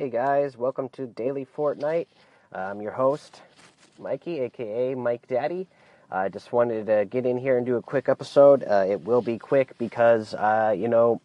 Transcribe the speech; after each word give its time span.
Hey 0.00 0.08
guys, 0.08 0.56
welcome 0.56 0.88
to 0.94 1.06
Daily 1.06 1.44
Fortnite. 1.44 2.06
I'm 2.54 2.80
your 2.80 2.92
host, 2.92 3.42
Mikey, 3.98 4.40
aka 4.40 4.94
Mike 4.94 5.28
Daddy. 5.28 5.66
I 6.10 6.30
just 6.30 6.54
wanted 6.54 6.86
to 6.86 7.04
get 7.04 7.26
in 7.26 7.36
here 7.36 7.58
and 7.58 7.66
do 7.66 7.76
a 7.76 7.82
quick 7.82 8.08
episode. 8.08 8.64
Uh, 8.64 8.86
it 8.88 9.04
will 9.04 9.20
be 9.20 9.36
quick 9.36 9.76
because, 9.76 10.32
uh, 10.32 10.74
you 10.74 10.88
know, 10.88 11.20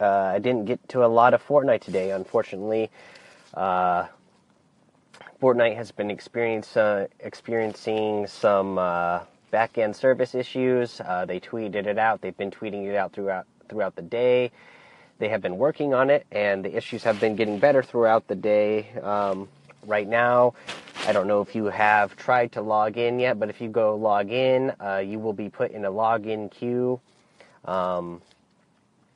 uh, 0.00 0.32
I 0.34 0.40
didn't 0.40 0.64
get 0.64 0.88
to 0.88 1.04
a 1.04 1.06
lot 1.06 1.32
of 1.32 1.46
Fortnite 1.46 1.82
today, 1.82 2.10
unfortunately. 2.10 2.90
Uh, 3.54 4.08
Fortnite 5.40 5.76
has 5.76 5.92
been 5.92 6.10
uh, 6.10 7.06
experiencing 7.20 8.26
some 8.26 8.74
back 9.52 9.78
end 9.78 9.94
service 9.94 10.34
issues. 10.34 11.00
they 11.28 11.38
tweeted 11.38 11.86
it 11.86 11.98
out, 11.98 12.20
they've 12.20 12.36
been 12.36 12.50
tweeting 12.50 12.84
it 12.84 12.96
out 12.96 13.12
throughout, 13.12 13.46
throughout 13.68 13.94
the 13.94 14.02
day. 14.02 14.50
They 15.22 15.28
have 15.28 15.40
been 15.40 15.56
working 15.56 15.94
on 15.94 16.10
it, 16.10 16.26
and 16.32 16.64
the 16.64 16.76
issues 16.76 17.04
have 17.04 17.20
been 17.20 17.36
getting 17.36 17.60
better 17.60 17.80
throughout 17.80 18.26
the 18.26 18.34
day. 18.34 18.90
Um, 19.00 19.48
right 19.86 20.08
now, 20.08 20.54
I 21.06 21.12
don't 21.12 21.28
know 21.28 21.40
if 21.42 21.54
you 21.54 21.66
have 21.66 22.16
tried 22.16 22.50
to 22.54 22.60
log 22.60 22.96
in 22.96 23.20
yet, 23.20 23.38
but 23.38 23.48
if 23.48 23.60
you 23.60 23.68
go 23.68 23.94
log 23.94 24.32
in, 24.32 24.72
uh, 24.84 24.96
you 24.96 25.20
will 25.20 25.32
be 25.32 25.48
put 25.48 25.70
in 25.70 25.84
a 25.84 25.92
login 25.92 26.50
queue. 26.50 26.98
Um, 27.66 28.20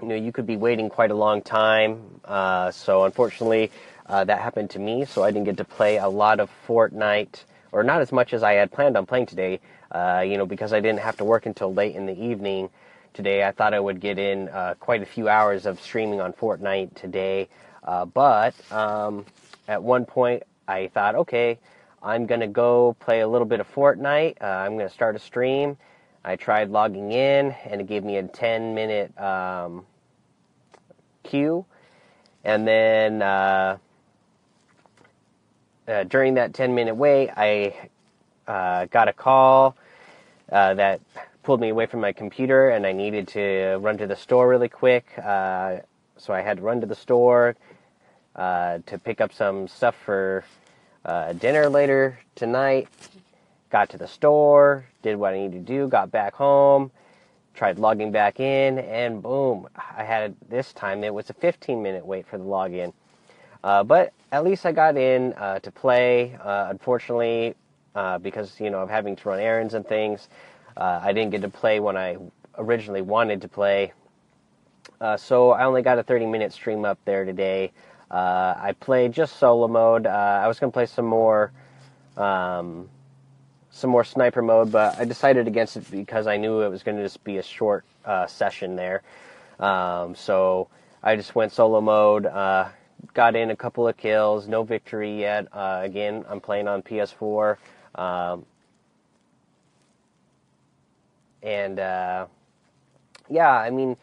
you 0.00 0.08
know, 0.08 0.14
you 0.14 0.32
could 0.32 0.46
be 0.46 0.56
waiting 0.56 0.88
quite 0.88 1.10
a 1.10 1.14
long 1.14 1.42
time. 1.42 2.22
Uh, 2.24 2.70
so 2.70 3.04
unfortunately, 3.04 3.70
uh, 4.06 4.24
that 4.24 4.40
happened 4.40 4.70
to 4.70 4.78
me. 4.78 5.04
So 5.04 5.22
I 5.22 5.30
didn't 5.30 5.44
get 5.44 5.58
to 5.58 5.64
play 5.64 5.98
a 5.98 6.08
lot 6.08 6.40
of 6.40 6.48
Fortnite, 6.66 7.44
or 7.72 7.82
not 7.82 8.00
as 8.00 8.10
much 8.10 8.32
as 8.32 8.42
I 8.42 8.54
had 8.54 8.72
planned 8.72 8.96
on 8.96 9.04
playing 9.04 9.26
today. 9.26 9.60
Uh, 9.90 10.24
you 10.26 10.38
know, 10.38 10.46
because 10.46 10.72
I 10.72 10.80
didn't 10.80 11.00
have 11.00 11.18
to 11.18 11.26
work 11.26 11.44
until 11.44 11.74
late 11.74 11.94
in 11.94 12.06
the 12.06 12.18
evening 12.18 12.70
today. 13.14 13.44
I 13.44 13.52
thought 13.52 13.74
I 13.74 13.80
would 13.80 14.00
get 14.00 14.18
in 14.18 14.48
uh, 14.48 14.74
quite 14.78 15.02
a 15.02 15.06
few 15.06 15.28
hours 15.28 15.66
of 15.66 15.80
streaming 15.80 16.20
on 16.20 16.32
Fortnite 16.32 16.94
today, 16.94 17.48
uh, 17.84 18.04
but 18.04 18.54
um, 18.72 19.26
at 19.68 19.82
one 19.82 20.04
point 20.04 20.42
I 20.68 20.88
thought, 20.88 21.14
okay, 21.14 21.58
I'm 22.02 22.26
gonna 22.26 22.46
go 22.48 22.96
play 23.00 23.20
a 23.20 23.28
little 23.28 23.46
bit 23.46 23.60
of 23.60 23.72
Fortnite. 23.74 24.36
Uh, 24.40 24.46
I'm 24.46 24.76
gonna 24.76 24.90
start 24.90 25.16
a 25.16 25.18
stream. 25.18 25.76
I 26.24 26.36
tried 26.36 26.70
logging 26.70 27.12
in, 27.12 27.52
and 27.64 27.80
it 27.80 27.86
gave 27.86 28.04
me 28.04 28.16
a 28.16 28.22
10 28.22 28.74
minute 28.74 29.18
um, 29.18 29.86
queue, 31.22 31.64
and 32.44 32.66
then 32.66 33.22
uh, 33.22 33.78
uh, 35.88 36.04
during 36.04 36.34
that 36.34 36.54
10 36.54 36.74
minute 36.74 36.94
wait, 36.94 37.30
I 37.36 37.74
uh, 38.46 38.86
got 38.86 39.08
a 39.08 39.12
call 39.12 39.76
that 40.48 41.00
pulled 41.42 41.60
me 41.60 41.70
away 41.70 41.86
from 41.86 42.00
my 42.00 42.12
computer 42.12 42.70
and 42.70 42.86
I 42.86 42.92
needed 42.92 43.28
to 43.28 43.78
run 43.80 43.98
to 43.98 44.06
the 44.06 44.16
store 44.16 44.48
really 44.48 44.68
quick. 44.68 45.06
Uh, 45.18 45.78
so 46.16 46.34
I 46.34 46.42
had 46.42 46.58
to 46.58 46.62
run 46.62 46.80
to 46.80 46.86
the 46.86 46.94
store 46.94 47.56
uh, 48.36 48.78
to 48.86 48.98
pick 48.98 49.20
up 49.20 49.32
some 49.32 49.66
stuff 49.66 49.96
for 50.04 50.44
uh, 51.04 51.32
dinner 51.32 51.68
later 51.68 52.18
tonight. 52.34 52.88
Got 53.70 53.90
to 53.90 53.98
the 53.98 54.08
store, 54.08 54.84
did 55.02 55.16
what 55.16 55.32
I 55.32 55.38
needed 55.38 55.66
to 55.66 55.72
do, 55.72 55.88
got 55.88 56.10
back 56.10 56.34
home, 56.34 56.90
tried 57.54 57.78
logging 57.78 58.12
back 58.12 58.40
in, 58.40 58.78
and 58.80 59.22
boom, 59.22 59.68
I 59.76 60.04
had 60.04 60.34
this 60.48 60.72
time 60.72 61.04
it 61.04 61.14
was 61.14 61.30
a 61.30 61.34
15 61.34 61.82
minute 61.82 62.04
wait 62.04 62.26
for 62.26 62.36
the 62.36 62.44
login. 62.44 62.92
Uh, 63.62 63.84
but 63.84 64.12
at 64.32 64.44
least 64.44 64.66
I 64.66 64.72
got 64.72 64.96
in 64.96 65.32
uh, 65.34 65.60
to 65.60 65.70
play. 65.70 66.36
Uh, 66.42 66.66
unfortunately, 66.70 67.54
because 68.22 68.58
you 68.60 68.70
know 68.70 68.80
of 68.80 68.90
having 68.90 69.16
to 69.16 69.28
run 69.28 69.40
errands 69.40 69.74
and 69.74 69.86
things, 69.86 70.28
uh, 70.80 70.98
I 71.02 71.12
didn't 71.12 71.30
get 71.30 71.42
to 71.42 71.50
play 71.50 71.78
when 71.78 71.96
I 71.96 72.16
originally 72.56 73.02
wanted 73.02 73.42
to 73.42 73.48
play. 73.48 73.92
Uh, 74.98 75.16
so 75.16 75.50
I 75.50 75.64
only 75.64 75.82
got 75.82 75.98
a 75.98 76.02
30 76.02 76.26
minute 76.26 76.52
stream 76.52 76.84
up 76.86 76.98
there 77.04 77.24
today. 77.24 77.72
Uh, 78.10 78.54
I 78.56 78.74
played 78.80 79.12
just 79.12 79.36
solo 79.36 79.68
mode. 79.68 80.06
Uh, 80.06 80.40
I 80.42 80.48
was 80.48 80.58
going 80.58 80.72
to 80.72 80.74
play 80.74 80.86
some 80.86 81.04
more, 81.04 81.52
um, 82.16 82.88
some 83.70 83.90
more 83.90 84.04
sniper 84.04 84.42
mode, 84.42 84.72
but 84.72 84.98
I 84.98 85.04
decided 85.04 85.46
against 85.46 85.76
it 85.76 85.88
because 85.90 86.26
I 86.26 86.38
knew 86.38 86.62
it 86.62 86.70
was 86.70 86.82
going 86.82 86.96
to 86.96 87.02
just 87.02 87.22
be 87.24 87.36
a 87.36 87.42
short 87.42 87.84
uh, 88.04 88.26
session 88.26 88.74
there. 88.74 89.02
Um, 89.60 90.14
so 90.14 90.68
I 91.02 91.14
just 91.14 91.34
went 91.34 91.52
solo 91.52 91.82
mode. 91.82 92.24
Uh, 92.24 92.68
got 93.12 93.36
in 93.36 93.50
a 93.50 93.56
couple 93.56 93.86
of 93.86 93.96
kills. 93.98 94.48
No 94.48 94.62
victory 94.62 95.20
yet. 95.20 95.46
again, 95.52 96.24
I'm 96.28 96.40
playing 96.40 96.68
on 96.68 96.82
PS4. 96.82 97.58
Um, 97.94 98.46
and 101.42 101.78
uh, 101.78 102.26
yeah, 103.28 103.50
I 103.50 103.70
mean, 103.70 103.96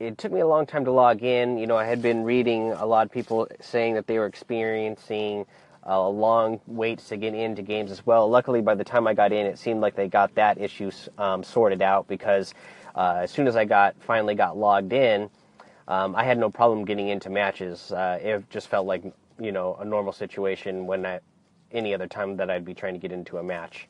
it 0.00 0.18
took 0.18 0.32
me 0.32 0.40
a 0.40 0.46
long 0.46 0.66
time 0.66 0.84
to 0.84 0.90
log 0.90 1.22
in. 1.22 1.56
You 1.58 1.66
know, 1.66 1.76
I 1.76 1.84
had 1.84 2.02
been 2.02 2.24
reading 2.24 2.72
a 2.72 2.84
lot 2.84 3.06
of 3.06 3.12
people 3.12 3.48
saying 3.60 3.94
that 3.94 4.06
they 4.06 4.18
were 4.18 4.26
experiencing 4.26 5.46
uh, 5.86 6.08
long 6.08 6.60
waits 6.66 7.08
to 7.08 7.16
get 7.16 7.34
into 7.34 7.62
games 7.62 7.90
as 7.90 8.04
well. 8.04 8.28
Luckily, 8.28 8.60
by 8.60 8.74
the 8.74 8.84
time 8.84 9.06
I 9.06 9.14
got 9.14 9.32
in, 9.32 9.46
it 9.46 9.58
seemed 9.58 9.80
like 9.80 9.94
they 9.94 10.08
got 10.08 10.34
that 10.34 10.58
issue 10.58 10.90
um, 11.18 11.42
sorted 11.42 11.82
out 11.82 12.08
because 12.08 12.54
uh, 12.94 13.20
as 13.22 13.30
soon 13.30 13.46
as 13.46 13.56
I 13.56 13.64
got 13.64 13.94
finally 14.00 14.34
got 14.34 14.56
logged 14.56 14.92
in, 14.92 15.30
um, 15.86 16.16
I 16.16 16.24
had 16.24 16.38
no 16.38 16.50
problem 16.50 16.84
getting 16.84 17.08
into 17.08 17.30
matches. 17.30 17.92
Uh, 17.92 18.18
it 18.20 18.50
just 18.50 18.68
felt 18.68 18.86
like 18.86 19.04
you 19.38 19.52
know 19.52 19.76
a 19.80 19.84
normal 19.84 20.12
situation 20.12 20.86
when 20.86 21.04
I, 21.04 21.20
any 21.72 21.92
other 21.92 22.06
time 22.06 22.36
that 22.36 22.50
I'd 22.50 22.64
be 22.64 22.74
trying 22.74 22.94
to 22.94 23.00
get 23.00 23.12
into 23.12 23.38
a 23.38 23.42
match. 23.42 23.88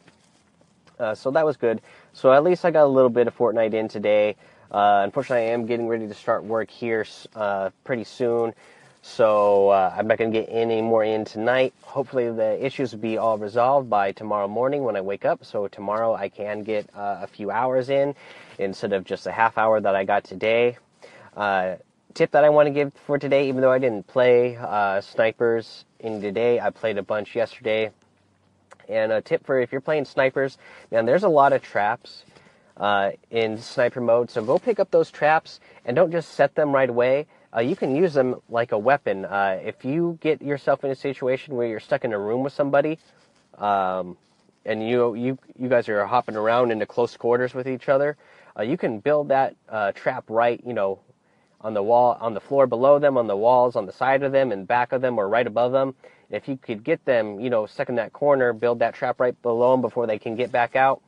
Uh, 0.99 1.15
so 1.15 1.31
that 1.31 1.45
was 1.45 1.57
good. 1.57 1.81
So 2.13 2.33
at 2.33 2.45
least 2.45 2.65
I 2.65 2.71
got 2.71 2.85
a 2.85 2.87
little 2.87 3.11
bit 3.11 3.27
of 3.27 3.37
Fortnite 3.37 3.75
in 3.75 3.89
today. 3.89 4.37
Uh, 4.71 5.03
unfortunately, 5.05 5.47
I 5.47 5.51
am 5.51 5.67
getting 5.67 5.89
ready 5.89 6.09
to 6.09 6.15
start 6.15 6.45
work 6.45 6.71
here 6.71 7.05
uh, 7.35 7.71
pretty 7.85 8.05
soon. 8.05 8.55
So 9.03 9.69
uh, 9.69 9.95
I'm 9.97 10.07
not 10.07 10.19
going 10.19 10.33
to 10.33 10.41
get 10.41 10.49
any 10.51 10.81
more 10.81 11.05
in 11.05 11.25
tonight. 11.25 11.75
Hopefully, 11.83 12.31
the 12.31 12.65
issues 12.65 12.93
will 12.93 13.01
be 13.01 13.19
all 13.19 13.37
resolved 13.37 13.91
by 13.91 14.13
tomorrow 14.13 14.49
morning 14.49 14.83
when 14.83 14.97
I 14.97 15.03
wake 15.03 15.25
up. 15.25 15.45
So 15.45 15.69
tomorrow 15.69 16.15
I 16.15 16.29
can 16.29 16.63
get 16.63 16.89
uh, 16.95 17.19
a 17.21 17.27
few 17.27 17.51
hours 17.51 17.91
in 17.91 18.15
instead 18.59 18.93
of 18.93 19.05
just 19.05 19.27
a 19.27 19.33
half 19.33 19.59
hour 19.59 19.81
that 19.81 19.95
I 19.95 20.05
got 20.05 20.25
today. 20.25 20.79
Tip 22.15 22.31
that 22.31 22.45
I 22.45 22.49
want 22.49 22.69
to 22.69 22.71
give 22.71 22.95
for 22.95 23.19
today, 23.19 23.49
even 23.49 23.61
though 23.61 23.73
I 23.73 23.79
didn't 23.79 24.07
play 24.07 24.57
snipers 25.03 25.85
in 25.99 26.21
today, 26.21 26.61
I 26.61 26.71
played 26.71 26.97
a 26.97 27.03
bunch 27.03 27.35
yesterday. 27.35 27.91
And 28.89 29.13
a 29.13 29.21
tip 29.21 29.47
for 29.47 29.61
if 29.61 29.73
you're 29.73 29.81
playing 29.81 30.05
snipers, 30.05 30.59
man, 30.91 31.07
there's 31.07 31.25
a 31.25 31.29
lot 31.29 31.53
of 31.53 31.63
traps 31.63 32.25
uh, 32.77 33.13
in 33.31 33.59
sniper 33.59 34.01
mode. 34.01 34.31
So 34.31 34.43
go 34.43 34.59
pick 34.59 34.81
up 34.81 34.91
those 34.91 35.11
traps 35.11 35.61
and 35.85 35.95
don't 35.95 36.11
just 36.11 36.35
set 36.35 36.55
them 36.55 36.73
right 36.73 36.89
away. 36.89 37.27
Uh, 37.55 37.61
you 37.61 37.77
can 37.77 37.95
use 37.95 38.15
them 38.15 38.37
like 38.49 38.73
a 38.73 38.79
weapon. 38.79 39.25
Uh, 39.25 39.61
if 39.63 39.85
you 39.85 40.19
get 40.21 40.43
yourself 40.43 40.83
in 40.85 40.91
a 40.91 40.97
situation 40.97 41.55
where 41.55 41.69
you're 41.69 41.81
stuck 41.81 42.05
in 42.05 42.13
a 42.13 42.19
room 42.19 42.43
with 42.43 42.53
somebody, 42.53 42.99
um, 43.59 44.17
and 44.65 44.89
you 44.89 45.15
you 45.15 45.39
you 45.57 45.69
guys 45.69 45.89
are 45.89 46.05
hopping 46.07 46.37
around 46.37 46.73
into 46.73 46.87
close 46.87 47.17
quarters 47.17 47.55
with 47.55 47.69
each 47.69 47.89
other, 47.89 48.17
uh, 48.59 48.63
you 48.63 48.77
can 48.77 48.99
build 48.99 49.29
that 49.29 49.55
uh, 49.69 49.93
trap 49.93 50.25
right, 50.29 50.61
you 50.67 50.73
know, 50.73 50.99
on 51.61 51.75
the 51.75 51.83
wall, 51.83 52.19
on 52.21 52.35
the 52.35 52.41
floor 52.41 52.67
below 52.67 52.99
them, 52.99 53.17
on 53.17 53.29
the 53.29 53.37
walls, 53.37 53.77
on 53.77 53.87
the 53.87 53.93
side 53.93 54.25
of 54.25 54.33
them, 54.33 54.51
and 54.51 54.67
back 54.67 54.93
of 54.93 55.01
them, 55.01 55.17
or 55.17 55.29
right 55.29 55.47
above 55.47 55.71
them 55.71 55.95
if 56.35 56.49
you 56.49 56.57
could 56.57 56.83
get 56.83 57.05
them, 57.05 57.41
you 57.41 57.51
know, 57.51 57.67
stuck 57.67 57.89
in 57.89 57.95
that 57.97 58.13
corner, 58.13 58.53
build 58.53 58.81
that 58.81 58.95
trap 58.95 59.21
right 59.21 59.41
below 59.43 59.73
them 59.73 59.81
before 59.81 60.07
they 60.07 60.19
can 60.19 60.35
get 60.35 60.51
back 60.51 60.75
out, 60.77 61.01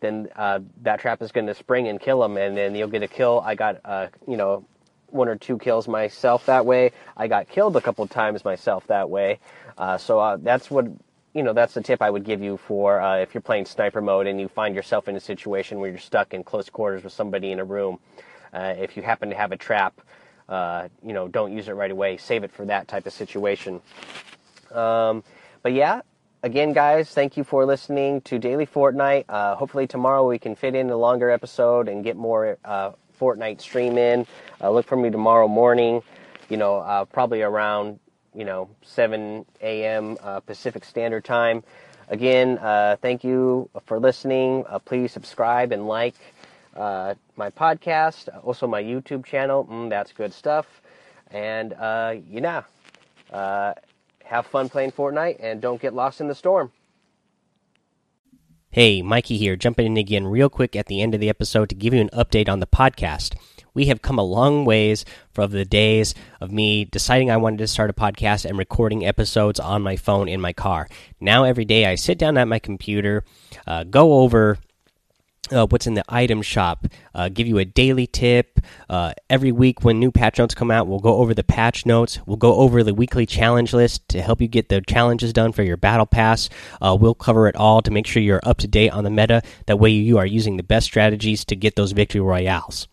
then 0.00 0.28
uh, 0.36 0.60
that 0.82 1.00
trap 1.00 1.22
is 1.22 1.32
going 1.32 1.46
to 1.46 1.54
spring 1.54 1.88
and 1.88 1.98
kill 2.00 2.20
them, 2.20 2.36
and 2.36 2.56
then 2.56 2.74
you'll 2.74 2.88
get 2.88 3.02
a 3.02 3.08
kill. 3.08 3.42
I 3.44 3.54
got, 3.54 3.80
uh, 3.84 4.08
you 4.28 4.36
know, 4.36 4.64
one 5.08 5.28
or 5.28 5.36
two 5.36 5.56
kills 5.56 5.88
myself 5.88 6.46
that 6.46 6.66
way. 6.66 6.92
I 7.16 7.28
got 7.28 7.48
killed 7.48 7.76
a 7.76 7.80
couple 7.80 8.06
times 8.06 8.44
myself 8.44 8.86
that 8.88 9.08
way. 9.08 9.38
Uh, 9.78 9.96
so 9.96 10.18
uh, 10.20 10.36
that's 10.36 10.70
what, 10.70 10.86
you 11.32 11.42
know, 11.42 11.52
that's 11.52 11.74
the 11.74 11.80
tip 11.80 12.02
I 12.02 12.10
would 12.10 12.24
give 12.24 12.42
you 12.42 12.56
for 12.56 13.00
uh, 13.00 13.18
if 13.18 13.32
you're 13.32 13.40
playing 13.40 13.64
sniper 13.66 14.02
mode 14.02 14.26
and 14.26 14.38
you 14.40 14.48
find 14.48 14.74
yourself 14.74 15.08
in 15.08 15.16
a 15.16 15.20
situation 15.20 15.80
where 15.80 15.88
you're 15.88 15.98
stuck 15.98 16.34
in 16.34 16.44
close 16.44 16.68
quarters 16.68 17.04
with 17.04 17.12
somebody 17.12 17.52
in 17.52 17.60
a 17.60 17.64
room. 17.64 17.98
Uh, 18.52 18.74
if 18.78 18.96
you 18.96 19.02
happen 19.02 19.30
to 19.30 19.36
have 19.36 19.52
a 19.52 19.56
trap, 19.56 20.00
you 20.50 21.12
know, 21.12 21.28
don't 21.28 21.52
use 21.52 21.68
it 21.68 21.72
right 21.72 21.90
away. 21.90 22.16
Save 22.16 22.44
it 22.44 22.52
for 22.52 22.66
that 22.66 22.88
type 22.88 23.06
of 23.06 23.12
situation. 23.12 23.80
Um, 24.72 25.22
but 25.62 25.72
yeah, 25.72 26.02
again, 26.42 26.72
guys, 26.72 27.10
thank 27.10 27.36
you 27.36 27.44
for 27.44 27.66
listening 27.66 28.20
to 28.22 28.38
Daily 28.38 28.66
Fortnite. 28.66 29.24
Uh, 29.28 29.56
hopefully 29.56 29.86
tomorrow 29.86 30.26
we 30.26 30.38
can 30.38 30.54
fit 30.54 30.74
in 30.74 30.90
a 30.90 30.96
longer 30.96 31.28
episode 31.30 31.88
and 31.88 32.04
get 32.04 32.16
more 32.16 32.56
uh, 32.64 32.92
Fortnite 33.20 33.60
stream 33.60 33.98
in. 33.98 34.26
Uh, 34.60 34.70
look 34.70 34.86
for 34.86 34.96
me 34.96 35.10
tomorrow 35.10 35.48
morning. 35.48 36.02
You 36.48 36.56
know, 36.56 36.76
uh, 36.76 37.04
probably 37.06 37.42
around 37.42 37.98
you 38.34 38.44
know 38.44 38.68
7 38.82 39.44
a.m. 39.60 40.16
Uh, 40.22 40.40
Pacific 40.40 40.84
Standard 40.84 41.24
Time. 41.24 41.64
Again, 42.08 42.58
uh, 42.58 42.96
thank 43.02 43.24
you 43.24 43.68
for 43.86 43.98
listening. 43.98 44.64
please 44.84 45.10
subscribe 45.10 45.72
and 45.72 45.88
like 45.88 46.14
my 46.76 47.50
podcast, 47.50 48.28
also 48.44 48.68
my 48.68 48.82
YouTube 48.82 49.24
channel. 49.24 49.66
Mm, 49.68 49.90
that's 49.90 50.12
good 50.12 50.32
stuff. 50.32 50.80
And 51.32 51.72
you 52.30 52.40
know 52.40 52.62
have 54.26 54.46
fun 54.46 54.68
playing 54.68 54.92
Fortnite, 54.92 55.36
and 55.40 55.60
don't 55.60 55.80
get 55.80 55.94
lost 55.94 56.20
in 56.20 56.28
the 56.28 56.34
storm. 56.34 56.72
Hey, 58.70 59.00
Mikey 59.00 59.38
here, 59.38 59.56
jumping 59.56 59.86
in 59.86 59.96
again 59.96 60.26
real 60.26 60.50
quick 60.50 60.76
at 60.76 60.86
the 60.86 61.00
end 61.00 61.14
of 61.14 61.20
the 61.20 61.30
episode 61.30 61.70
to 61.70 61.74
give 61.74 61.94
you 61.94 62.00
an 62.00 62.10
update 62.10 62.48
on 62.48 62.60
the 62.60 62.66
podcast. 62.66 63.34
we 63.72 63.86
have 63.86 64.00
come 64.02 64.18
a 64.18 64.24
long 64.24 64.64
ways 64.64 65.04
from 65.30 65.50
the 65.50 65.64
days 65.64 66.14
of 66.40 66.50
me 66.50 66.84
deciding 66.86 67.30
I 67.30 67.36
wanted 67.36 67.58
to 67.58 67.68
start 67.68 67.90
a 67.90 67.92
podcast 67.92 68.46
and 68.46 68.56
recording 68.58 69.06
episodes 69.06 69.60
on 69.60 69.82
my 69.82 69.96
phone 69.96 70.28
in 70.28 70.40
my 70.40 70.54
car. 70.54 70.88
Now, 71.20 71.44
every 71.44 71.66
day 71.66 71.84
I 71.84 71.94
sit 71.94 72.18
down 72.18 72.38
at 72.38 72.48
my 72.48 72.58
computer, 72.58 73.22
uh, 73.66 73.84
go 73.84 74.14
over 74.14 74.58
uh, 75.52 75.66
what's 75.66 75.86
in 75.86 75.94
the 75.94 76.04
item 76.08 76.42
shop, 76.42 76.86
uh, 77.14 77.28
give 77.28 77.46
you 77.46 77.58
a 77.58 77.64
daily 77.64 78.06
tip. 78.06 78.60
Uh, 78.88 79.12
every 79.30 79.52
week, 79.52 79.84
when 79.84 79.98
new 79.98 80.10
patch 80.10 80.38
notes 80.38 80.54
come 80.54 80.70
out, 80.70 80.86
we'll 80.86 81.00
go 81.00 81.16
over 81.16 81.34
the 81.34 81.44
patch 81.44 81.86
notes. 81.86 82.18
We'll 82.26 82.36
go 82.36 82.56
over 82.56 82.82
the 82.82 82.94
weekly 82.94 83.26
challenge 83.26 83.72
list 83.72 84.08
to 84.10 84.22
help 84.22 84.40
you 84.40 84.48
get 84.48 84.68
the 84.68 84.80
challenges 84.80 85.32
done 85.32 85.52
for 85.52 85.62
your 85.62 85.76
battle 85.76 86.06
pass. 86.06 86.48
Uh, 86.80 86.96
we'll 86.98 87.14
cover 87.14 87.48
it 87.48 87.56
all 87.56 87.82
to 87.82 87.90
make 87.90 88.06
sure 88.06 88.22
you're 88.22 88.40
up 88.42 88.58
to 88.58 88.68
date 88.68 88.90
on 88.90 89.04
the 89.04 89.10
meta. 89.10 89.42
That 89.66 89.78
way, 89.78 89.90
you 89.90 90.18
are 90.18 90.26
using 90.26 90.56
the 90.56 90.62
best 90.62 90.86
strategies 90.86 91.44
to 91.46 91.56
get 91.56 91.76
those 91.76 91.92
victory 91.92 92.20
royales. 92.20 92.88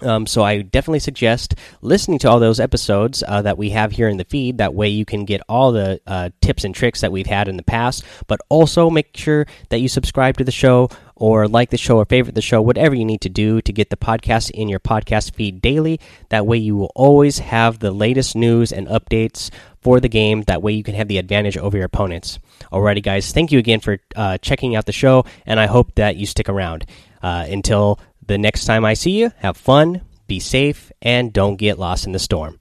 Um, 0.00 0.26
so 0.26 0.42
I 0.42 0.62
definitely 0.62 1.00
suggest 1.00 1.54
listening 1.80 2.18
to 2.20 2.30
all 2.30 2.40
those 2.40 2.60
episodes 2.60 3.22
uh, 3.26 3.42
that 3.42 3.58
we 3.58 3.70
have 3.70 3.92
here 3.92 4.08
in 4.08 4.16
the 4.16 4.24
feed. 4.24 4.58
That 4.58 4.74
way 4.74 4.88
you 4.88 5.04
can 5.04 5.24
get 5.24 5.42
all 5.48 5.72
the 5.72 6.00
uh, 6.06 6.30
tips 6.40 6.64
and 6.64 6.74
tricks 6.74 7.02
that 7.02 7.12
we've 7.12 7.26
had 7.26 7.48
in 7.48 7.56
the 7.56 7.62
past. 7.62 8.04
But 8.26 8.40
also 8.48 8.90
make 8.90 9.16
sure 9.16 9.46
that 9.68 9.78
you 9.78 9.88
subscribe 9.88 10.38
to 10.38 10.44
the 10.44 10.50
show 10.52 10.88
or 11.22 11.46
like 11.46 11.70
the 11.70 11.76
show 11.76 11.98
or 11.98 12.04
favorite 12.04 12.34
the 12.34 12.42
show, 12.42 12.60
whatever 12.60 12.96
you 12.96 13.04
need 13.04 13.20
to 13.20 13.28
do 13.28 13.60
to 13.60 13.72
get 13.72 13.90
the 13.90 13.96
podcast 13.96 14.50
in 14.50 14.68
your 14.68 14.80
podcast 14.80 15.32
feed 15.36 15.62
daily. 15.62 16.00
That 16.30 16.48
way 16.48 16.56
you 16.56 16.74
will 16.74 16.90
always 16.96 17.38
have 17.38 17.78
the 17.78 17.92
latest 17.92 18.34
news 18.34 18.72
and 18.72 18.88
updates 18.88 19.48
for 19.80 20.00
the 20.00 20.08
game. 20.08 20.42
That 20.48 20.62
way 20.62 20.72
you 20.72 20.82
can 20.82 20.96
have 20.96 21.06
the 21.06 21.18
advantage 21.18 21.56
over 21.56 21.76
your 21.76 21.86
opponents. 21.86 22.40
Alrighty, 22.72 23.04
guys, 23.04 23.30
thank 23.30 23.52
you 23.52 23.60
again 23.60 23.78
for 23.78 24.00
uh, 24.16 24.38
checking 24.38 24.74
out 24.74 24.86
the 24.86 24.92
show, 24.92 25.24
and 25.46 25.60
I 25.60 25.66
hope 25.66 25.94
that 25.94 26.16
you 26.16 26.26
stick 26.26 26.48
around 26.48 26.86
uh, 27.22 27.46
until 27.48 28.00
the 28.26 28.36
next 28.36 28.64
time 28.64 28.84
I 28.84 28.94
see 28.94 29.12
you, 29.12 29.30
have 29.36 29.56
fun, 29.56 30.00
be 30.26 30.40
safe, 30.40 30.90
and 31.00 31.32
don't 31.32 31.54
get 31.54 31.78
lost 31.78 32.04
in 32.04 32.10
the 32.10 32.18
storm. 32.18 32.58